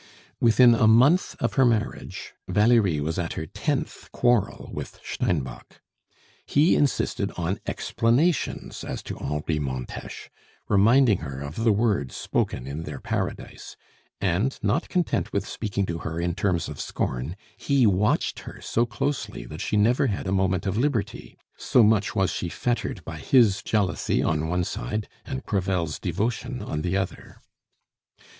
Within 0.39 0.73
a 0.73 0.87
month 0.87 1.35
of 1.39 1.53
her 1.53 1.63
marriage, 1.63 2.33
Valerie 2.47 2.99
was 2.99 3.19
at 3.19 3.33
her 3.33 3.45
tenth 3.45 4.09
quarrel 4.11 4.67
with 4.73 4.99
Steinbock; 5.05 5.79
he 6.43 6.75
insisted 6.75 7.29
on 7.37 7.59
explanations 7.67 8.83
as 8.83 9.03
to 9.03 9.15
Henri 9.19 9.59
Montes, 9.59 10.31
reminding 10.67 11.19
her 11.19 11.39
of 11.39 11.57
the 11.63 11.71
words 11.71 12.15
spoken 12.15 12.65
in 12.65 12.81
their 12.81 12.99
paradise; 12.99 13.75
and, 14.19 14.57
not 14.63 14.89
content 14.89 15.31
with 15.31 15.47
speaking 15.47 15.85
to 15.85 15.99
her 15.99 16.19
in 16.19 16.33
terms 16.33 16.67
of 16.67 16.81
scorn, 16.81 17.35
he 17.55 17.85
watched 17.85 18.39
her 18.39 18.59
so 18.59 18.87
closely 18.87 19.45
that 19.45 19.61
she 19.61 19.77
never 19.77 20.07
had 20.07 20.25
a 20.25 20.31
moment 20.31 20.65
of 20.65 20.79
liberty, 20.79 21.37
so 21.57 21.83
much 21.83 22.15
was 22.15 22.31
she 22.31 22.49
fettered 22.49 23.05
by 23.05 23.19
his 23.19 23.61
jealousy 23.61 24.23
on 24.23 24.47
one 24.49 24.63
side 24.63 25.07
and 25.25 25.45
Crevel's 25.45 25.99
devotion 25.99 26.59
on 26.59 26.81
the 26.81 26.97
other. 26.97 27.39